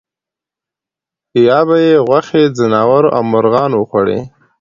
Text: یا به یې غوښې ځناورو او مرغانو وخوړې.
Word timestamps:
یا 1.47 1.59
به 1.67 1.77
یې 1.87 1.95
غوښې 2.07 2.43
ځناورو 2.57 3.09
او 3.17 3.23
مرغانو 3.33 3.75
وخوړې. 3.79 4.19